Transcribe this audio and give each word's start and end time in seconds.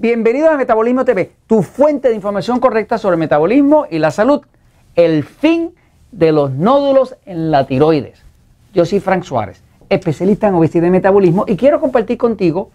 Bienvenidos 0.00 0.48
a 0.48 0.56
Metabolismo 0.56 1.04
TV, 1.04 1.30
tu 1.46 1.62
fuente 1.62 2.08
de 2.08 2.14
información 2.14 2.58
correcta 2.58 2.96
sobre 2.96 3.18
metabolismo 3.18 3.84
y 3.90 3.98
la 3.98 4.10
salud. 4.10 4.40
El 4.94 5.24
fin 5.24 5.74
de 6.10 6.32
los 6.32 6.52
nódulos 6.52 7.16
en 7.26 7.50
la 7.50 7.66
tiroides. 7.66 8.24
Yo 8.72 8.86
soy 8.86 9.00
Frank 9.00 9.24
Suárez, 9.24 9.62
especialista 9.90 10.48
en 10.48 10.54
obesidad 10.54 10.86
y 10.86 10.90
metabolismo, 10.90 11.44
y 11.46 11.58
quiero 11.58 11.82
compartir 11.82 12.16
contigo 12.16 12.70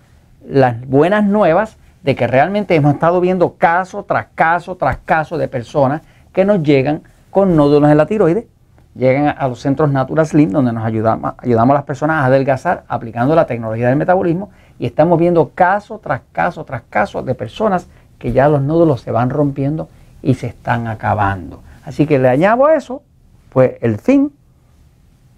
las 0.47 0.88
buenas 0.88 1.25
nuevas 1.25 1.77
de 2.04 2.14
que 2.15 2.27
realmente 2.27 2.75
hemos 2.75 2.93
estado 2.93 3.19
viendo 3.19 3.55
caso 3.55 4.04
tras 4.04 4.28
caso 4.36 4.75
tras 4.75 4.97
caso 4.97 5.39
de 5.39 5.47
personas 5.47 6.04
que 6.32 6.46
nos 6.46 6.61
llegan 6.61 7.01
con 7.32 7.55
nódulos 7.55 7.89
en 7.89 7.97
la 7.97 8.05
tiroides, 8.05 8.46
llegan 8.93 9.36
a 9.36 9.47
los 9.47 9.60
centros 9.61 9.89
Natural 9.89 10.28
Slim, 10.28 10.51
donde 10.51 10.71
nos 10.71 10.86
ayudamos, 10.86 11.33
ayudamos 11.39 11.73
a 11.73 11.78
las 11.78 11.86
personas 11.86 12.18
a 12.21 12.25
adelgazar 12.28 12.83
aplicando 12.87 13.33
la 13.33 13.47
tecnología 13.47 13.87
del 13.87 13.97
metabolismo 13.97 14.51
y 14.79 14.86
estamos 14.86 15.20
viendo 15.20 15.52
caso 15.54 16.00
tras 16.00 16.21
caso 16.32 16.64
tras 16.64 16.83
caso 16.89 17.24
de 17.24 17.36
personas 17.36 17.88
que 18.20 18.32
ya 18.32 18.50
los 18.50 18.61
nódulos 18.61 19.02
se 19.02 19.11
van 19.11 19.29
rompiendo 19.29 19.89
y 20.21 20.36
se 20.36 20.47
están 20.47 20.88
acabando. 20.88 21.61
Así 21.86 22.07
que 22.07 22.18
le 22.18 22.29
añado 22.29 22.66
a 22.66 22.75
eso, 22.75 23.04
pues 23.50 23.74
el 23.82 23.97
fin 23.97 24.32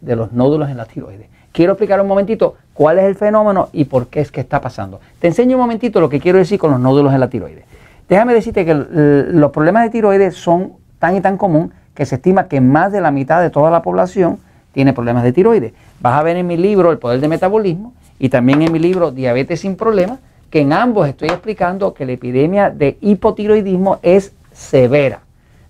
de 0.02 0.16
los 0.16 0.32
nódulos 0.32 0.70
en 0.70 0.78
la 0.78 0.86
tiroides. 0.86 1.28
Quiero 1.52 1.74
explicar 1.74 2.00
un 2.00 2.08
momentito 2.08 2.56
cuál 2.74 3.00
es 3.00 3.06
el 3.06 3.16
fenómeno 3.16 3.70
y 3.74 3.86
por 3.86 4.08
qué 4.08 4.22
es 4.22 4.32
que 4.32 4.42
está 4.42 4.62
pasando. 4.62 5.00
Te 5.20 5.28
enseño 5.28 5.58
un 5.58 5.62
momentito 5.62 6.00
lo 6.00 6.10
que 6.10 6.20
quiero 6.20 6.38
decir 6.38 6.60
con 6.60 6.72
los 6.72 6.80
nódulos 6.80 7.14
en 7.14 7.20
la 7.20 7.30
tiroides. 7.30 7.66
Déjame 8.08 8.34
decirte 8.34 8.66
que 8.66 8.74
los 8.74 9.52
problemas 9.52 9.84
de 9.84 9.90
tiroides 9.90 10.36
son 10.36 10.74
tan 11.00 11.18
y 11.18 11.22
tan 11.22 11.38
común 11.38 11.74
que 11.94 12.06
se 12.06 12.16
estima 12.16 12.48
que 12.48 12.62
más 12.62 12.92
de 12.92 13.02
la 13.02 13.12
mitad 13.12 13.42
de 13.42 13.50
toda 13.50 13.72
la 13.72 13.82
población 13.82 14.38
tiene 14.72 14.94
problemas 14.94 15.24
de 15.24 15.34
tiroides. 15.34 15.74
Vas 16.00 16.20
a 16.20 16.24
ver 16.24 16.38
en 16.38 16.48
mi 16.48 16.56
libro 16.56 16.92
El 16.92 17.00
Poder 17.00 17.20
del 17.20 17.30
Metabolismo 17.30 17.94
y 18.20 18.30
también 18.30 18.62
en 18.62 18.72
mi 18.72 18.80
libro 18.80 19.12
Diabetes 19.12 19.62
sin 19.62 19.76
Problemas, 19.76 20.20
que 20.50 20.62
en 20.62 20.74
ambos 20.74 21.08
estoy 21.08 21.30
explicando 21.30 21.94
que 21.94 22.06
la 22.06 22.14
epidemia 22.14 22.70
de 22.70 22.98
hipotiroidismo 23.02 24.00
es 24.02 24.34
severa. 24.52 25.20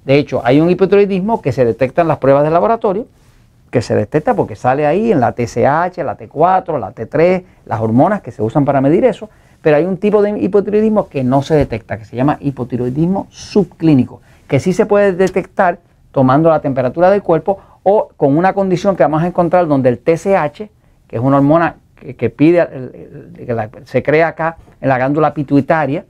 De 0.06 0.18
hecho, 0.18 0.42
hay 0.46 0.62
un 0.62 0.70
hipotiroidismo 0.70 1.42
que 1.42 1.52
se 1.52 1.66
detecta 1.66 2.04
en 2.04 2.08
las 2.08 2.20
pruebas 2.20 2.44
de 2.44 2.52
laboratorio, 2.52 3.08
que 3.72 3.82
se 3.82 3.96
detecta 3.96 4.34
porque 4.34 4.56
sale 4.56 4.86
ahí 4.86 5.12
en 5.12 5.20
la 5.20 5.34
TSH, 5.34 5.98
la 6.04 6.18
T4, 6.18 6.80
la 6.80 6.94
T3, 6.94 7.44
las 7.66 7.82
hormonas 7.82 8.22
que 8.22 8.32
se 8.32 8.42
usan 8.42 8.64
para 8.64 8.80
medir 8.80 9.04
eso, 9.04 9.30
pero 9.62 9.76
hay 9.76 9.86
un 9.86 9.98
tipo 9.98 10.22
de 10.22 10.40
hipotiroidismo 10.40 11.10
que 11.10 11.24
no 11.24 11.42
se 11.42 11.56
detecta, 11.56 11.98
que 11.98 12.06
se 12.06 12.16
llama 12.16 12.38
hipotiroidismo 12.40 13.28
subclínico, 13.30 14.22
que 14.48 14.60
sí 14.60 14.72
se 14.72 14.86
puede 14.86 15.12
detectar 15.14 15.80
tomando 16.12 16.50
la 16.50 16.62
temperatura 16.62 17.12
del 17.12 17.22
cuerpo 17.22 17.60
o 17.84 18.10
con 18.16 18.38
una 18.38 18.54
condición 18.54 18.96
que 18.96 19.04
vamos 19.04 19.24
a 19.24 19.28
encontrar 19.28 19.68
donde 19.68 19.90
el 19.90 19.98
TSH, 19.98 20.70
que 21.08 21.16
es 21.16 21.22
una 21.22 21.38
hormona 21.38 21.76
que, 22.18 22.30
pide, 22.30 22.68
que 23.36 23.70
se 23.86 24.04
crea 24.04 24.30
acá 24.30 24.58
en 24.82 24.90
la 24.90 24.98
glándula 24.98 25.34
pituitaria. 25.34 26.06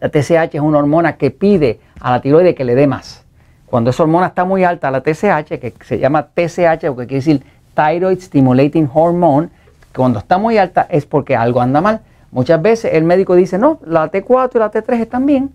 La 0.00 0.08
TSH 0.08 0.54
es 0.54 0.60
una 0.60 0.78
hormona 0.78 1.16
que 1.16 1.30
pide 1.30 1.80
a 2.00 2.10
la 2.10 2.20
tiroide 2.20 2.54
que 2.54 2.64
le 2.64 2.74
dé 2.74 2.86
más. 2.86 3.24
Cuando 3.66 3.90
esa 3.90 4.02
hormona 4.02 4.28
está 4.28 4.44
muy 4.44 4.64
alta, 4.64 4.90
la 4.90 5.00
TSH, 5.00 5.58
que 5.58 5.74
se 5.82 5.98
llama 5.98 6.28
TSH, 6.34 6.88
o 6.88 6.96
que 6.96 7.06
quiere 7.06 7.24
decir 7.24 7.42
Thyroid 7.74 8.20
Stimulating 8.20 8.88
Hormone, 8.92 9.48
cuando 9.94 10.18
está 10.18 10.38
muy 10.38 10.58
alta 10.58 10.86
es 10.90 11.06
porque 11.06 11.36
algo 11.36 11.60
anda 11.60 11.80
mal. 11.80 12.00
Muchas 12.30 12.60
veces 12.60 12.92
el 12.94 13.04
médico 13.04 13.34
dice, 13.34 13.58
no, 13.58 13.80
la 13.86 14.10
T4 14.10 14.50
y 14.54 14.58
la 14.58 14.70
T3 14.70 15.00
están 15.00 15.24
bien, 15.26 15.50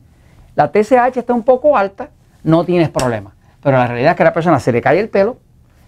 la 0.56 0.72
TSH 0.72 1.17
está 1.17 1.34
un 1.34 1.44
poco 1.44 1.78
alta, 1.78 2.10
no 2.44 2.64
tienes 2.64 2.90
problema. 2.90 3.34
Pero 3.62 3.78
la 3.78 3.88
realidad 3.88 4.12
es 4.12 4.17
que 4.17 4.23
la 4.23 4.34
persona 4.34 4.60
se 4.60 4.72
le 4.72 4.82
cae 4.82 5.00
el 5.00 5.10
pelo, 5.10 5.38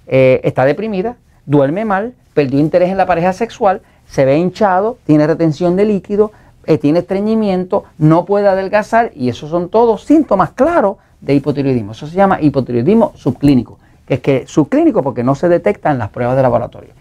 eh, 0.08 0.42
está 0.44 0.66
deprimida, 0.66 1.16
duerme 1.46 1.86
mal, 1.86 2.14
perdió 2.34 2.60
interés 2.60 2.90
en 2.90 2.98
la 2.98 3.06
pareja 3.06 3.34
sexual, 3.34 3.82
se 4.08 4.26
ve 4.26 4.38
hinchado, 4.38 4.98
tiene 5.06 5.28
retención 5.28 5.76
de 5.76 5.86
líquido, 5.86 6.32
eh, 6.66 6.78
tiene 6.78 7.00
estreñimiento, 7.00 7.86
no 7.98 8.26
puede 8.26 8.48
adelgazar 8.48 9.12
y 9.16 9.30
esos 9.30 9.50
son 9.50 9.70
todos 9.70 10.04
síntomas 10.04 10.52
claros 10.52 10.98
de 11.22 11.36
hipotiroidismo. 11.36 11.94
Eso 11.94 12.08
se 12.08 12.16
llama 12.16 12.42
hipotiroidismo 12.42 13.14
subclínico, 13.16 13.80
que 14.06 14.16
es 14.16 14.20
que 14.20 14.44
subclínico 14.48 15.02
porque 15.02 15.24
no 15.24 15.36
se 15.36 15.50
detecta 15.50 15.92
en 15.92 15.98
las 15.98 16.10
pruebas 16.10 16.36
de 16.36 16.42
laboratorio. 16.42 16.92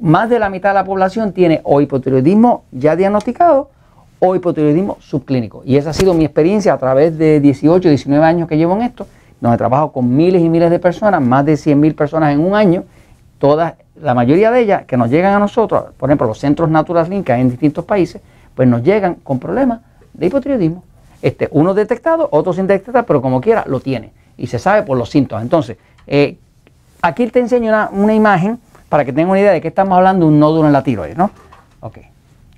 Más 0.00 0.28
de 0.28 0.38
la 0.38 0.50
mitad 0.50 0.70
de 0.70 0.74
la 0.74 0.84
población 0.84 1.32
tiene 1.32 1.60
o 1.64 1.80
hipotiroidismo 1.80 2.64
ya 2.72 2.94
diagnosticado 2.94 3.70
o 4.18 4.34
hipotiroidismo 4.34 4.96
subclínico. 5.00 5.62
Y 5.64 5.76
esa 5.76 5.90
ha 5.90 5.92
sido 5.92 6.14
mi 6.14 6.24
experiencia 6.24 6.72
a 6.72 6.78
través 6.78 7.16
de 7.18 7.40
18, 7.40 7.88
19 7.88 8.24
años 8.24 8.48
que 8.48 8.56
llevo 8.56 8.74
en 8.74 8.82
esto, 8.82 9.06
donde 9.40 9.58
trabajo 9.58 9.92
con 9.92 10.14
miles 10.14 10.42
y 10.42 10.48
miles 10.48 10.70
de 10.70 10.78
personas, 10.78 11.20
más 11.20 11.44
de 11.44 11.56
100 11.56 11.80
mil 11.80 11.94
personas 11.94 12.32
en 12.32 12.40
un 12.40 12.54
año, 12.54 12.84
todas 13.38 13.74
la 14.00 14.14
mayoría 14.14 14.50
de 14.50 14.60
ellas 14.60 14.84
que 14.86 14.96
nos 14.96 15.10
llegan 15.10 15.34
a 15.34 15.38
nosotros, 15.38 15.92
por 15.96 16.08
ejemplo, 16.08 16.26
los 16.26 16.38
centros 16.38 16.68
Natural 16.68 17.08
Link 17.08 17.26
que 17.26 17.32
hay 17.32 17.40
en 17.40 17.50
distintos 17.50 17.84
países, 17.84 18.20
pues 18.54 18.68
nos 18.68 18.82
llegan 18.82 19.16
con 19.16 19.38
problemas 19.38 19.80
de 20.12 20.26
hipotiroidismo. 20.26 20.84
Este, 21.22 21.48
uno 21.52 21.74
detectado, 21.74 22.28
otro 22.32 22.52
sin 22.52 22.66
detectar, 22.66 23.06
pero 23.06 23.22
como 23.22 23.40
quiera 23.40 23.64
lo 23.66 23.80
tiene 23.80 24.12
y 24.36 24.46
se 24.46 24.58
sabe 24.58 24.82
por 24.82 24.98
los 24.98 25.10
síntomas. 25.10 25.42
Entonces, 25.42 25.76
eh, 26.06 26.36
aquí 27.02 27.26
te 27.28 27.40
enseño 27.40 27.72
una, 27.92 28.14
imagen 28.14 28.58
para 28.88 29.04
que 29.04 29.12
tengan 29.12 29.30
una 29.30 29.40
idea 29.40 29.52
de 29.52 29.60
qué 29.60 29.68
estamos 29.68 29.96
hablando, 29.96 30.26
un 30.26 30.38
nódulo 30.38 30.66
en 30.66 30.72
la 30.72 30.82
tiroides, 30.82 31.16
¿no? 31.16 31.30
Ok. 31.80 31.98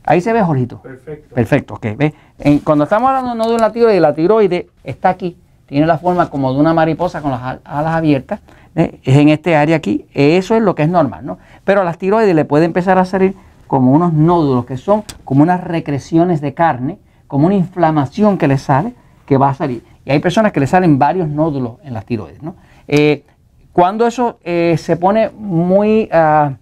Ahí 0.05 0.21
se 0.21 0.33
ve, 0.33 0.43
Jorgito. 0.43 0.81
Perfecto. 0.81 1.35
Perfecto, 1.35 1.75
ok. 1.75 1.87
¿Ve? 1.97 2.15
cuando 2.63 2.85
estamos 2.85 3.09
hablando 3.09 3.31
de 3.31 3.33
un 3.33 3.39
nódulo 3.39 3.57
en 3.57 3.63
la 3.63 3.73
tiroides, 3.73 4.01
la 4.01 4.15
tiroides 4.15 4.67
está 4.85 5.11
aquí, 5.11 5.37
tiene 5.67 5.87
la 5.87 5.99
forma 5.99 6.31
como 6.31 6.53
de 6.53 6.61
una 6.61 6.73
mariposa 6.73 7.21
con 7.21 7.33
las 7.33 7.59
alas 7.65 7.95
abiertas 7.95 8.41
¿eh? 8.77 9.01
es 9.03 9.17
en 9.17 9.31
este 9.31 9.57
área 9.57 9.77
aquí, 9.77 10.07
eso 10.15 10.55
es 10.55 10.63
lo 10.63 10.75
que 10.75 10.85
es 10.85 10.89
normal, 10.89 11.27
¿no? 11.27 11.39
Pero 11.65 11.81
a 11.81 11.85
las 11.85 11.99
tiroides 11.99 12.35
le 12.35 12.45
puede 12.45 12.67
empezar 12.67 12.99
a 12.99 13.05
salir 13.05 13.35
como 13.67 13.91
unos 13.91 14.13
nódulos 14.13 14.65
que 14.67 14.77
son 14.77 15.03
como 15.25 15.43
unas 15.43 15.65
recreciones 15.65 16.41
de 16.41 16.55
carne, 16.55 16.99
como 17.27 17.47
una 17.47 17.57
inflamación 17.57 18.39
que 18.39 18.47
le 18.47 18.59
sale, 18.59 18.95
que 19.27 19.37
va 19.37 19.51
a 19.51 19.55
salir. 19.55 19.83
Y 20.05 20.13
hay 20.13 20.21
personas 20.21 20.53
que 20.53 20.61
le 20.61 20.69
salen 20.69 21.01
varios 21.01 21.29
nódulos 21.29 21.79
en 21.83 21.95
las 21.95 22.07
tiroides, 22.07 22.43
¿no? 22.43 22.55
Eh, 22.87 23.25
cuando 23.73 24.07
eso 24.07 24.39
eh, 24.45 24.77
se 24.79 24.97
pone 24.97 25.31
muy 25.31 26.09
ah, 26.13 26.53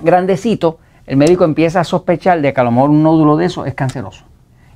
grandecito, 0.00 0.78
el 1.06 1.16
médico 1.16 1.44
empieza 1.44 1.80
a 1.80 1.84
sospechar 1.84 2.40
de 2.40 2.52
que 2.52 2.60
a 2.60 2.64
lo 2.64 2.70
mejor 2.70 2.90
un 2.90 3.02
nódulo 3.02 3.36
de 3.36 3.46
eso 3.46 3.66
es 3.66 3.74
canceroso. 3.74 4.24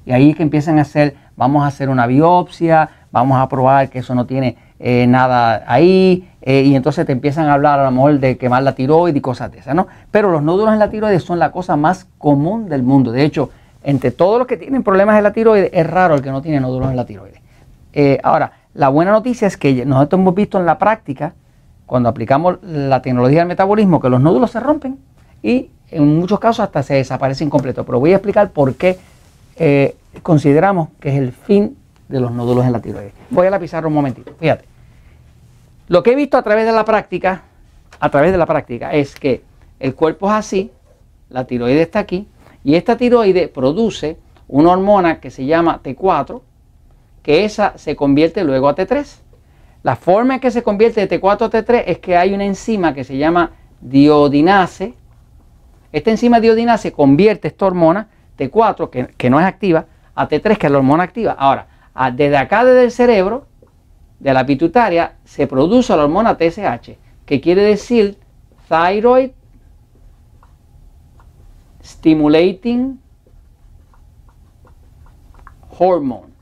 Y 0.04 0.12
ahí 0.12 0.30
es 0.30 0.36
que 0.36 0.42
empiezan 0.42 0.78
a 0.78 0.82
hacer, 0.82 1.16
vamos 1.36 1.64
a 1.64 1.68
hacer 1.68 1.88
una 1.88 2.06
biopsia, 2.06 2.90
vamos 3.12 3.38
a 3.38 3.48
probar 3.48 3.88
que 3.88 4.00
eso 4.00 4.14
no 4.14 4.26
tiene 4.26 4.56
eh, 4.78 5.06
nada 5.06 5.64
ahí, 5.66 6.28
eh, 6.42 6.62
y 6.62 6.76
entonces 6.76 7.06
te 7.06 7.12
empiezan 7.12 7.46
a 7.46 7.54
hablar 7.54 7.80
a 7.80 7.84
lo 7.84 7.90
mejor 7.90 8.20
de 8.20 8.36
quemar 8.36 8.62
la 8.62 8.74
tiroides 8.74 9.16
y 9.16 9.20
cosas 9.20 9.50
de 9.50 9.58
esas, 9.58 9.74
¿no? 9.74 9.86
Pero 10.10 10.30
los 10.30 10.42
nódulos 10.42 10.72
en 10.72 10.78
la 10.78 10.90
tiroides 10.90 11.22
son 11.22 11.38
la 11.38 11.50
cosa 11.50 11.76
más 11.76 12.06
común 12.18 12.68
del 12.68 12.82
mundo. 12.82 13.10
De 13.10 13.24
hecho, 13.24 13.50
entre 13.82 14.10
todos 14.10 14.38
los 14.38 14.46
que 14.46 14.58
tienen 14.58 14.82
problemas 14.82 15.16
en 15.16 15.24
la 15.24 15.32
tiroides, 15.32 15.70
es 15.72 15.86
raro 15.86 16.14
el 16.14 16.22
que 16.22 16.30
no 16.30 16.42
tiene 16.42 16.60
nódulos 16.60 16.90
en 16.90 16.96
la 16.96 17.06
tiroides. 17.06 17.40
Eh, 17.94 18.20
ahora, 18.22 18.52
la 18.74 18.90
buena 18.90 19.12
noticia 19.12 19.48
es 19.48 19.56
que 19.56 19.86
nosotros 19.86 20.20
hemos 20.20 20.34
visto 20.34 20.58
en 20.58 20.66
la 20.66 20.78
práctica, 20.78 21.32
cuando 21.86 22.08
aplicamos 22.08 22.58
la 22.62 23.00
tecnología 23.00 23.38
del 23.38 23.48
metabolismo, 23.48 24.00
que 24.00 24.10
los 24.10 24.20
nódulos 24.20 24.50
se 24.50 24.60
rompen 24.60 24.98
y 25.42 25.70
en 25.90 26.18
muchos 26.18 26.38
casos 26.38 26.64
hasta 26.64 26.82
se 26.82 26.94
desaparecen 26.94 27.48
completo. 27.48 27.84
Pero 27.86 27.98
voy 27.98 28.12
a 28.12 28.16
explicar 28.16 28.50
por 28.50 28.74
qué 28.74 28.98
consideramos 30.22 30.88
que 31.00 31.10
es 31.10 31.14
el 31.16 31.32
fin 31.32 31.76
de 32.08 32.20
los 32.20 32.30
nódulos 32.30 32.64
en 32.64 32.72
la 32.72 32.80
tiroides. 32.80 33.12
Voy 33.30 33.46
a 33.46 33.50
la 33.50 33.58
pizarra 33.58 33.88
un 33.88 33.94
momentito, 33.94 34.34
fíjate. 34.38 34.64
Lo 35.88 36.02
que 36.02 36.12
he 36.12 36.14
visto 36.14 36.36
a 36.36 36.42
través 36.42 36.66
de 36.66 36.72
la 36.72 36.84
práctica, 36.84 37.42
a 38.00 38.10
través 38.10 38.32
de 38.32 38.38
la 38.38 38.46
práctica, 38.46 38.92
es 38.92 39.14
que 39.14 39.42
el 39.78 39.94
cuerpo 39.94 40.26
es 40.28 40.34
así, 40.34 40.72
la 41.28 41.46
tiroide 41.46 41.82
está 41.82 42.00
aquí, 42.00 42.26
y 42.64 42.74
esta 42.74 42.96
tiroide 42.96 43.48
produce 43.48 44.18
una 44.48 44.70
hormona 44.70 45.20
que 45.20 45.30
se 45.30 45.46
llama 45.46 45.80
T4, 45.82 46.40
que 47.22 47.44
esa 47.44 47.76
se 47.76 47.96
convierte 47.96 48.44
luego 48.44 48.68
a 48.68 48.74
T3. 48.74 49.20
La 49.82 49.96
forma 49.96 50.34
en 50.34 50.40
que 50.40 50.50
se 50.50 50.62
convierte 50.62 51.06
de 51.06 51.20
T4 51.20 51.42
a 51.42 51.50
T3 51.50 51.84
es 51.86 51.98
que 51.98 52.16
hay 52.16 52.34
una 52.34 52.44
enzima 52.44 52.94
que 52.94 53.04
se 53.04 53.16
llama 53.16 53.52
diodinase. 53.80 54.94
Esta 55.92 56.10
enzima 56.10 56.40
diodinase 56.40 56.92
convierte 56.92 57.48
esta 57.48 57.66
hormona 57.66 58.08
T4, 58.38 58.90
que, 58.90 59.06
que 59.16 59.30
no 59.30 59.38
es 59.38 59.46
activa, 59.46 59.86
a 60.14 60.28
T3, 60.28 60.56
que 60.56 60.66
es 60.66 60.72
la 60.72 60.78
hormona 60.78 61.04
activa. 61.04 61.36
Ahora, 61.38 61.66
desde 62.12 62.36
acá, 62.36 62.64
desde 62.64 62.84
el 62.84 62.90
cerebro, 62.90 63.46
de 64.18 64.32
la 64.32 64.46
pituitaria, 64.46 65.16
se 65.24 65.46
produce 65.46 65.94
la 65.96 66.04
hormona 66.04 66.36
TSH, 66.36 66.96
que 67.24 67.40
quiere 67.40 67.62
decir 67.62 68.18
Thyroid 68.68 69.30
Stimulating 71.82 73.00
Hormone. 75.78 76.32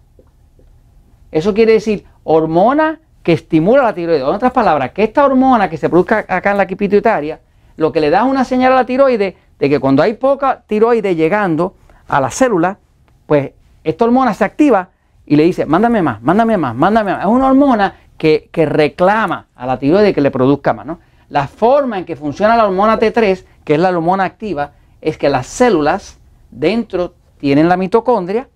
Eso 1.31 1.53
quiere 1.53 1.73
decir 1.73 2.05
hormona 2.23 3.01
que 3.23 3.33
estimula 3.33 3.83
la 3.83 3.95
tiroides. 3.95 4.23
En 4.23 4.29
otras 4.29 4.53
palabras, 4.53 4.93
que 4.93 5.03
esta 5.03 5.25
hormona 5.25 5.69
que 5.69 5.77
se 5.77 5.89
produzca 5.89 6.25
acá 6.29 6.53
en 6.53 6.59
la 6.59 6.67
pituitaria, 6.67 7.41
lo 7.77 7.91
que 7.91 8.01
le 8.01 8.11
da 8.11 8.25
una 8.25 8.45
señal 8.45 8.73
a 8.73 8.77
la 8.77 8.87
tiroide 8.87 9.37
de 9.59 9.69
que 9.69 9.81
cuando 9.81 10.03
hay 10.03 10.15
poca 10.15 10.63
tiroide 10.67 11.17
llegando 11.17 11.75
a 12.07 12.21
la 12.21 12.31
célula, 12.31 12.79
pues 13.27 13.53
esta 13.83 14.05
hormona 14.05 14.35
se 14.35 14.45
activa 14.45 14.91
y 15.27 15.37
le 15.37 15.45
dice, 15.45 15.67
mándame 15.67 16.03
más, 16.03 16.21
mándame 16.23 16.57
más, 16.57 16.75
mándame 16.75 17.13
más. 17.13 17.21
Es 17.21 17.27
una 17.27 17.49
hormona 17.49 17.97
que, 18.19 18.51
reclama 18.55 19.49
a 19.55 19.67
la 19.67 19.79
tiroides 19.79 20.15
que 20.15 20.21
le 20.21 20.31
produzca 20.31 20.73
más. 20.73 20.87
¿no? 20.87 21.01
La 21.29 21.49
forma 21.49 21.99
en 21.99 22.05
que 22.05 22.17
funciona 22.17 22.57
la 22.57 22.67
hormona 22.67 22.99
T3, 22.99 23.45
que 23.65 23.75
es 23.75 23.81
la 23.81 23.91
hormona 23.91 24.25
activa, 24.25 24.73
es 25.01 25.17
que 25.17 25.29
las 25.29 25.47
células 25.47 26.19
dentro 26.51 27.15
tienen 27.39 27.69
la 27.69 27.77
mitocondria. 27.77 28.49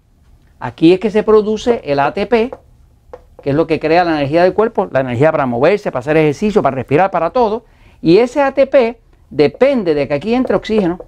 Aquí 0.60 0.92
es 0.92 1.00
que 1.00 1.10
se 1.10 1.22
produce 1.22 1.80
el 1.84 2.00
ATP, 2.00 2.54
que 3.42 3.50
es 3.50 3.54
lo 3.54 3.66
que 3.66 3.80
crea 3.80 4.04
la 4.04 4.16
energía 4.16 4.42
del 4.42 4.54
cuerpo, 4.54 4.88
la 4.90 5.00
energía 5.00 5.30
para 5.30 5.46
moverse, 5.46 5.90
para 5.90 6.00
hacer 6.00 6.16
ejercicio, 6.16 6.62
para 6.62 6.76
respirar, 6.76 7.10
para 7.10 7.30
todo. 7.30 7.64
Y 8.02 8.18
ese 8.18 8.42
ATP 8.42 8.98
depende 9.30 9.94
de 9.94 10.08
que 10.08 10.14
aquí 10.14 10.34
entre 10.34 10.56
oxígeno. 10.56 10.98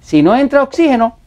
Si 0.00 0.22
no 0.22 0.34
entra 0.36 0.62
oxígeno, 0.62 1.18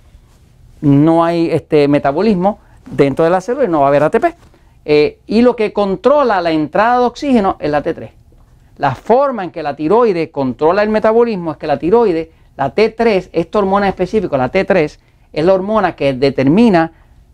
no 0.81 1.23
hay 1.23 1.49
este 1.51 1.87
metabolismo 1.87 2.59
dentro 2.89 3.23
de 3.23 3.31
la 3.31 3.41
célula 3.41 3.65
y 3.65 3.69
no 3.69 3.79
va 3.79 3.85
a 3.85 3.89
haber 3.89 4.03
ATP. 4.03 4.25
Eh, 4.83 5.19
y 5.27 5.41
lo 5.41 5.55
que 5.55 5.73
controla 5.73 6.41
la 6.41 6.51
entrada 6.51 6.99
de 6.99 7.05
oxígeno 7.05 7.57
es 7.59 7.69
la 7.69 7.83
T3. 7.83 8.09
La 8.77 8.95
forma 8.95 9.43
en 9.43 9.51
que 9.51 9.61
la 9.61 9.75
tiroide 9.75 10.31
controla 10.31 10.81
el 10.81 10.89
metabolismo 10.89 11.51
es 11.51 11.57
que 11.57 11.67
la 11.67 11.77
tiroide, 11.77 12.31
la 12.57 12.73
T3, 12.73 13.29
esta 13.31 13.59
hormona 13.59 13.87
específica, 13.87 14.37
la 14.37 14.51
T3, 14.51 14.99
es 15.33 15.45
la 15.45 15.53
hormona 15.53 15.95
que 15.95 16.13
determina 16.13 16.91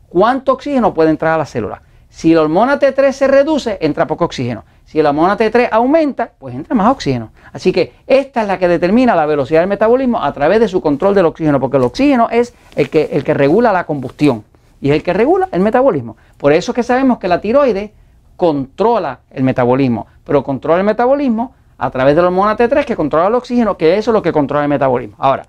cuánto 0.09 0.53
oxígeno 0.53 0.93
puede 0.93 1.09
entrar 1.09 1.33
a 1.33 1.37
la 1.37 1.45
célula. 1.45 1.81
Si 2.09 2.33
la 2.33 2.41
hormona 2.41 2.79
T3 2.79 3.11
se 3.11 3.27
reduce, 3.27 3.77
entra 3.81 4.07
poco 4.07 4.25
oxígeno. 4.25 4.65
Si 4.87 5.01
la 5.01 5.09
hormona 5.09 5.37
T3 5.37 5.67
aumenta, 5.69 6.31
pues 6.39 6.55
entra 6.55 6.73
más 6.73 6.89
oxígeno. 6.89 7.31
Así 7.51 7.73
que 7.73 7.91
esta 8.07 8.43
es 8.43 8.47
la 8.47 8.57
que 8.57 8.69
determina 8.69 9.15
la 9.15 9.25
velocidad 9.25 9.59
del 9.59 9.67
metabolismo 9.67 10.23
a 10.23 10.31
través 10.31 10.61
de 10.61 10.69
su 10.69 10.79
control 10.79 11.13
del 11.13 11.25
oxígeno, 11.25 11.59
porque 11.59 11.75
el 11.75 11.83
oxígeno 11.83 12.29
es 12.31 12.53
el 12.73 12.89
que, 12.89 13.09
el 13.11 13.25
que 13.25 13.33
regula 13.33 13.73
la 13.73 13.85
combustión 13.85 14.45
y 14.79 14.91
es 14.91 14.95
el 14.95 15.03
que 15.03 15.11
regula 15.11 15.49
el 15.51 15.59
metabolismo. 15.59 16.15
Por 16.37 16.53
eso 16.53 16.71
es 16.71 16.75
que 16.77 16.83
sabemos 16.83 17.17
que 17.17 17.27
la 17.27 17.41
tiroide 17.41 17.93
controla 18.37 19.19
el 19.29 19.43
metabolismo, 19.43 20.07
pero 20.23 20.41
controla 20.41 20.79
el 20.79 20.85
metabolismo 20.85 21.53
a 21.77 21.91
través 21.91 22.15
de 22.15 22.21
la 22.21 22.29
hormona 22.29 22.55
T3 22.55 22.85
que 22.85 22.95
controla 22.95 23.27
el 23.27 23.35
oxígeno, 23.35 23.75
que 23.75 23.97
eso 23.97 24.11
es 24.11 24.13
lo 24.13 24.21
que 24.21 24.31
controla 24.31 24.63
el 24.63 24.69
metabolismo. 24.69 25.17
Ahora, 25.19 25.47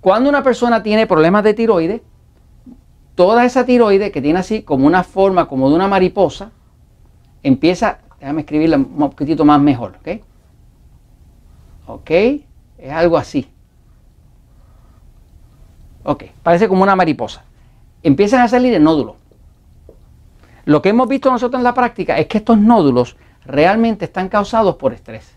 cuando 0.00 0.28
una 0.28 0.42
persona 0.42 0.82
tiene 0.82 1.06
problemas 1.06 1.44
de 1.44 1.54
tiroide, 1.54 2.02
toda 3.14 3.44
esa 3.44 3.64
tiroide 3.64 4.10
que 4.10 4.20
tiene 4.20 4.40
así 4.40 4.62
como 4.62 4.84
una 4.84 5.04
forma 5.04 5.46
como 5.46 5.68
de 5.68 5.76
una 5.76 5.86
mariposa, 5.86 6.50
empieza, 7.44 7.98
déjame 8.18 8.40
escribirla 8.40 8.76
un 8.76 9.10
poquitito 9.10 9.44
más 9.44 9.60
mejor, 9.60 9.96
¿ok? 10.00 10.20
¿Ok? 11.86 12.10
Es 12.10 12.92
algo 12.92 13.16
así. 13.16 13.48
Ok, 16.02 16.24
parece 16.42 16.68
como 16.68 16.82
una 16.82 16.96
mariposa. 16.96 17.44
Empiezan 18.02 18.40
a 18.40 18.48
salir 18.48 18.74
el 18.74 18.82
nódulo. 18.82 19.16
Lo 20.64 20.82
que 20.82 20.88
hemos 20.88 21.08
visto 21.08 21.30
nosotros 21.30 21.60
en 21.60 21.64
la 21.64 21.74
práctica 21.74 22.18
es 22.18 22.26
que 22.26 22.38
estos 22.38 22.58
nódulos 22.58 23.16
realmente 23.44 24.06
están 24.06 24.28
causados 24.28 24.76
por 24.76 24.92
estrés. 24.92 25.36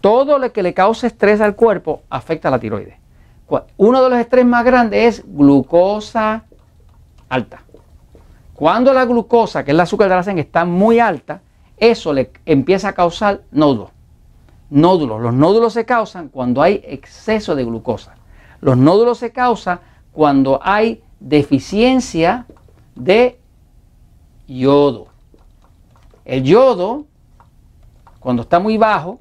Todo 0.00 0.38
lo 0.38 0.52
que 0.52 0.64
le 0.64 0.74
cause 0.74 1.06
estrés 1.06 1.40
al 1.40 1.54
cuerpo 1.54 2.02
afecta 2.10 2.48
a 2.48 2.50
la 2.50 2.58
tiroides. 2.58 2.96
Uno 3.76 4.02
de 4.02 4.10
los 4.10 4.18
estrés 4.18 4.44
más 4.44 4.64
grandes 4.64 5.18
es 5.20 5.24
glucosa 5.26 6.44
alta. 7.28 7.61
Cuando 8.62 8.92
la 8.92 9.06
glucosa, 9.06 9.64
que 9.64 9.72
es 9.72 9.74
el 9.74 9.80
azúcar 9.80 10.08
de 10.08 10.14
la 10.14 10.22
sangre, 10.22 10.42
está 10.42 10.64
muy 10.64 11.00
alta, 11.00 11.42
eso 11.76 12.12
le 12.12 12.30
empieza 12.46 12.90
a 12.90 12.92
causar 12.92 13.42
nódulos. 13.50 13.90
Nódulos. 14.70 15.20
Los 15.20 15.34
nódulos 15.34 15.72
se 15.72 15.84
causan 15.84 16.28
cuando 16.28 16.62
hay 16.62 16.80
exceso 16.84 17.56
de 17.56 17.64
glucosa. 17.64 18.14
Los 18.60 18.76
nódulos 18.76 19.18
se 19.18 19.32
causan 19.32 19.80
cuando 20.12 20.60
hay 20.62 21.02
deficiencia 21.18 22.46
de 22.94 23.40
yodo. 24.46 25.08
El 26.24 26.44
yodo, 26.44 27.06
cuando 28.20 28.42
está 28.42 28.60
muy 28.60 28.78
bajo, 28.78 29.18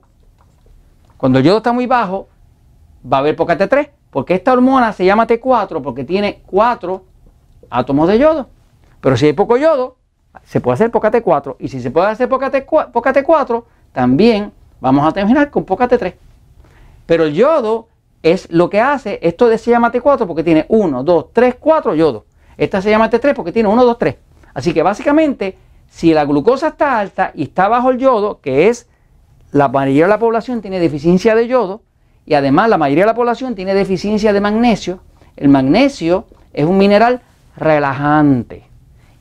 cuando 1.17 1.39
el 1.39 1.45
yodo 1.45 1.57
está 1.57 1.73
muy 1.73 1.87
bajo, 1.87 2.27
va 3.11 3.17
a 3.17 3.19
haber 3.21 3.35
poca 3.35 3.57
T3, 3.57 3.89
porque 4.11 4.35
esta 4.35 4.53
hormona 4.53 4.93
se 4.93 5.03
llama 5.03 5.25
T4 5.25 5.81
porque 5.81 6.03
tiene 6.03 6.43
4 6.45 7.03
átomos 7.71 8.07
de 8.07 8.19
yodo. 8.19 8.60
Pero 9.01 9.17
si 9.17 9.25
hay 9.25 9.33
poco 9.33 9.57
yodo, 9.57 9.97
se 10.43 10.61
puede 10.61 10.75
hacer 10.75 10.91
poca 10.91 11.11
T4. 11.11 11.57
Y 11.59 11.67
si 11.67 11.81
se 11.81 11.91
puede 11.91 12.07
hacer 12.07 12.29
poca, 12.29 12.51
T4, 12.51 13.63
también 13.91 14.51
vamos 14.79 15.07
a 15.07 15.11
terminar 15.11 15.49
con 15.49 15.65
poca 15.65 15.89
T3. 15.89 16.13
Pero 17.05 17.25
el 17.25 17.33
yodo 17.33 17.87
es 18.23 18.49
lo 18.51 18.69
que 18.69 18.79
hace, 18.79 19.19
esto 19.23 19.55
se 19.57 19.71
llama 19.71 19.91
T4 19.91 20.27
porque 20.27 20.43
tiene 20.43 20.65
1, 20.69 21.03
2, 21.03 21.25
3, 21.33 21.55
4 21.59 21.95
yodo. 21.95 22.25
Esta 22.55 22.81
se 22.81 22.91
llama 22.91 23.09
T3 23.09 23.33
porque 23.33 23.51
tiene 23.51 23.67
1, 23.67 23.83
2, 23.83 23.97
3. 23.97 24.15
Así 24.53 24.73
que 24.73 24.83
básicamente, 24.83 25.57
si 25.89 26.13
la 26.13 26.25
glucosa 26.25 26.69
está 26.69 26.99
alta 26.99 27.31
y 27.33 27.43
está 27.43 27.67
bajo 27.67 27.89
el 27.89 27.97
yodo, 27.97 28.39
que 28.39 28.69
es 28.69 28.87
la 29.51 29.67
mayoría 29.67 30.03
de 30.03 30.09
la 30.09 30.19
población 30.19 30.61
tiene 30.61 30.79
deficiencia 30.79 31.35
de 31.35 31.47
yodo, 31.47 31.81
y 32.25 32.35
además 32.35 32.69
la 32.69 32.77
mayoría 32.77 33.03
de 33.03 33.11
la 33.11 33.15
población 33.15 33.55
tiene 33.55 33.73
deficiencia 33.73 34.31
de 34.31 34.39
magnesio, 34.39 34.99
el 35.35 35.49
magnesio 35.49 36.25
es 36.53 36.65
un 36.65 36.77
mineral 36.77 37.21
relajante. 37.57 38.70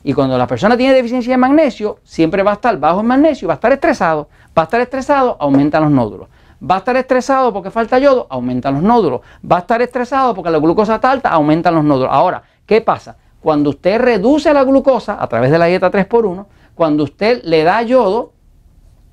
Y 0.03 0.13
cuando 0.13 0.37
la 0.37 0.47
persona 0.47 0.75
tiene 0.75 0.93
deficiencia 0.93 1.33
de 1.33 1.37
magnesio, 1.37 1.99
siempre 2.03 2.43
va 2.43 2.51
a 2.51 2.53
estar 2.55 2.79
bajo 2.79 3.01
en 3.01 3.07
magnesio, 3.07 3.47
va 3.47 3.53
a 3.53 3.55
estar 3.55 3.71
estresado. 3.71 4.29
Va 4.57 4.63
a 4.63 4.65
estar 4.65 4.81
estresado, 4.81 5.37
aumentan 5.39 5.83
los 5.83 5.91
nódulos. 5.91 6.27
Va 6.63 6.75
a 6.75 6.77
estar 6.79 6.95
estresado 6.95 7.51
porque 7.53 7.71
falta 7.71 7.97
yodo, 7.99 8.27
aumentan 8.29 8.75
los 8.75 8.83
nódulos. 8.83 9.21
Va 9.49 9.57
a 9.57 9.59
estar 9.59 9.81
estresado 9.81 10.35
porque 10.35 10.51
la 10.51 10.59
glucosa 10.59 10.95
está 10.95 11.11
alta, 11.11 11.29
aumentan 11.29 11.75
los 11.75 11.83
nódulos. 11.83 12.09
Ahora, 12.11 12.43
¿qué 12.65 12.81
pasa? 12.81 13.17
Cuando 13.41 13.71
usted 13.71 13.99
reduce 13.99 14.53
la 14.53 14.63
glucosa 14.63 15.21
a 15.21 15.27
través 15.27 15.51
de 15.51 15.57
la 15.57 15.65
dieta 15.65 15.91
3x1, 15.91 16.45
cuando 16.75 17.03
usted 17.03 17.41
le 17.43 17.63
da 17.63 17.81
yodo, 17.81 18.33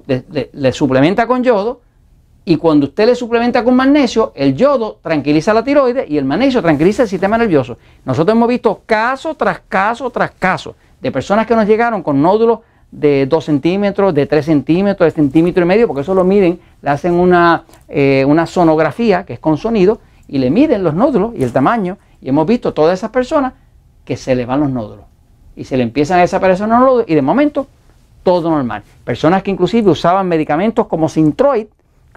le, 0.06 0.72
suplementa 0.72 1.26
con 1.26 1.42
yodo, 1.42 1.80
y 2.48 2.56
cuando 2.56 2.86
usted 2.86 3.04
le 3.04 3.14
suplementa 3.14 3.62
con 3.62 3.76
magnesio, 3.76 4.32
el 4.34 4.56
yodo 4.56 5.00
tranquiliza 5.02 5.52
la 5.52 5.62
tiroides 5.62 6.08
y 6.08 6.16
el 6.16 6.24
magnesio 6.24 6.62
tranquiliza 6.62 7.02
el 7.02 7.08
sistema 7.10 7.36
nervioso. 7.36 7.76
Nosotros 8.06 8.34
hemos 8.34 8.48
visto 8.48 8.80
caso 8.86 9.34
tras 9.34 9.60
caso 9.68 10.08
tras 10.08 10.30
caso 10.30 10.74
de 10.98 11.12
personas 11.12 11.46
que 11.46 11.54
nos 11.54 11.66
llegaron 11.66 12.02
con 12.02 12.22
nódulos 12.22 12.60
de 12.90 13.26
2 13.26 13.44
centímetros, 13.44 14.14
de 14.14 14.24
3 14.24 14.46
centímetros, 14.46 15.08
de 15.08 15.10
centímetro 15.10 15.62
y 15.62 15.66
medio, 15.66 15.86
porque 15.86 16.00
eso 16.00 16.14
lo 16.14 16.24
miden, 16.24 16.58
le 16.80 16.88
hacen 16.88 17.12
una, 17.12 17.64
eh, 17.86 18.24
una 18.26 18.46
sonografía 18.46 19.26
que 19.26 19.34
es 19.34 19.40
con 19.40 19.58
sonido 19.58 20.00
y 20.26 20.38
le 20.38 20.50
miden 20.50 20.82
los 20.82 20.94
nódulos 20.94 21.34
y 21.36 21.42
el 21.42 21.52
tamaño. 21.52 21.98
Y 22.22 22.30
hemos 22.30 22.46
visto 22.46 22.72
todas 22.72 22.98
esas 22.98 23.10
personas 23.10 23.52
que 24.06 24.16
se 24.16 24.34
le 24.34 24.46
van 24.46 24.60
los 24.60 24.70
nódulos 24.70 25.04
y 25.54 25.64
se 25.64 25.76
le 25.76 25.82
empiezan 25.82 26.20
a 26.20 26.22
desaparecer 26.22 26.66
los 26.66 26.80
nódulos 26.80 27.04
y 27.08 27.14
de 27.14 27.20
momento 27.20 27.66
todo 28.22 28.48
normal. 28.48 28.84
Personas 29.04 29.42
que 29.42 29.50
inclusive 29.50 29.90
usaban 29.90 30.26
medicamentos 30.26 30.86
como 30.86 31.10
Sintroid, 31.10 31.66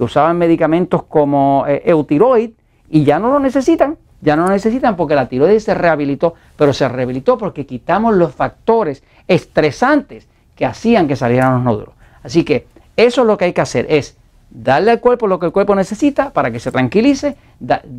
que 0.01 0.05
usaban 0.05 0.35
medicamentos 0.35 1.03
como 1.03 1.63
eh, 1.67 1.83
Eutiroid 1.85 2.49
y 2.89 3.03
ya 3.03 3.19
no 3.19 3.31
lo 3.31 3.39
necesitan, 3.39 3.99
ya 4.19 4.35
no 4.35 4.45
lo 4.45 4.49
necesitan 4.49 4.95
porque 4.95 5.13
la 5.13 5.29
tiroides 5.29 5.63
se 5.63 5.75
rehabilitó, 5.75 6.33
pero 6.57 6.73
se 6.73 6.89
rehabilitó 6.89 7.37
porque 7.37 7.67
quitamos 7.67 8.15
los 8.15 8.33
factores 8.33 9.03
estresantes 9.27 10.27
que 10.55 10.65
hacían 10.65 11.07
que 11.07 11.15
salieran 11.15 11.53
los 11.53 11.63
nódulos. 11.63 11.93
Así 12.23 12.43
que 12.43 12.65
eso 12.97 13.21
es 13.21 13.27
lo 13.27 13.37
que 13.37 13.45
hay 13.45 13.53
que 13.53 13.61
hacer, 13.61 13.85
es 13.89 14.17
darle 14.49 14.89
al 14.89 15.01
cuerpo 15.01 15.27
lo 15.27 15.37
que 15.37 15.45
el 15.45 15.51
cuerpo 15.51 15.75
necesita 15.75 16.33
para 16.33 16.49
que 16.49 16.59
se 16.59 16.71
tranquilice, 16.71 17.37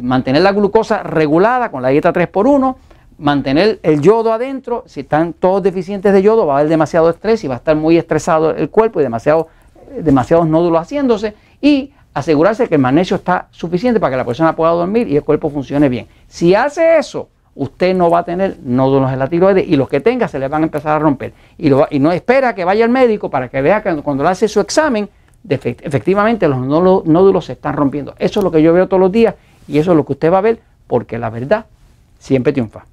mantener 0.03 0.43
la 0.43 0.51
glucosa 0.51 1.05
regulada 1.05 1.71
con 1.71 1.83
la 1.83 1.91
dieta 1.91 2.13
3x1, 2.13 2.75
mantener 3.19 3.79
el 3.85 4.01
yodo 4.01 4.33
adentro, 4.33 4.83
si 4.87 5.03
están 5.03 5.35
todos 5.35 5.63
deficientes 5.63 6.13
de 6.13 6.21
yodo 6.21 6.47
va 6.47 6.55
a 6.55 6.59
haber 6.59 6.69
demasiado 6.69 7.11
estrés 7.11 7.45
y 7.45 7.47
va 7.47 7.55
a 7.55 7.59
estar 7.59 7.77
muy 7.77 7.97
estresado 7.97 8.51
el 8.51 8.71
cuerpo 8.71 8.99
y 8.99 9.05
demasiado, 9.05 9.47
demasiados 10.01 10.49
nódulos 10.49 10.81
haciéndose 10.81 11.37
y 11.63 11.93
asegurarse 12.13 12.69
que 12.69 12.75
el 12.75 12.81
magnesio 12.81 13.17
está 13.17 13.49
suficiente 13.51 13.99
para 13.99 14.11
que 14.11 14.17
la 14.19 14.25
persona 14.27 14.55
pueda 14.55 14.73
dormir 14.73 15.09
y 15.09 15.17
el 15.17 15.23
cuerpo 15.23 15.49
funcione 15.49 15.89
bien. 15.89 16.07
Si 16.29 16.55
hace 16.55 16.99
eso, 16.99 17.29
usted 17.55 17.95
no 17.95 18.11
va 18.11 18.19
a 18.19 18.25
tener 18.25 18.59
nódulos 18.63 19.11
en 19.13 19.19
la 19.19 19.29
tiroides 19.29 19.67
y 19.67 19.77
los 19.77 19.89
que 19.89 20.01
tenga 20.01 20.29
se 20.29 20.39
le 20.39 20.49
van 20.49 20.63
a 20.63 20.67
empezar 20.67 20.97
a 20.97 20.99
romper. 20.99 21.33
Y, 21.57 21.71
no 21.71 22.13
espera 22.13 22.55
que 22.55 22.65
vaya 22.65 22.85
al 22.85 22.91
médico 22.91 23.31
para 23.31 23.49
que 23.49 23.63
vea 23.63 23.83
que 23.83 23.95
cuando 24.03 24.25
le 24.25 24.31
hace 24.31 24.49
su 24.49 24.61
examen, 24.61 25.09
efectivamente 25.49 26.49
los 26.49 26.59
nódulos 26.59 27.47
se 27.47 27.53
están 27.53 27.75
rompiendo. 27.75 28.15
Eso 28.19 28.41
es 28.41 28.45
lo 28.45 28.51
que 28.51 28.61
yo 28.61 28.73
veo 28.73 28.89
todos 28.89 29.01
los 29.01 29.13
días 29.13 29.35
y 29.69 29.79
eso 29.79 29.93
es 29.93 29.97
lo 29.97 30.05
que 30.05 30.13
usted 30.13 30.33
va 30.33 30.39
a 30.39 30.43
ver 30.43 30.61
porque 30.87 31.19
la 31.19 31.31
verdad 31.31 31.67
siempre 32.19 32.53
triunfa. 32.53 32.85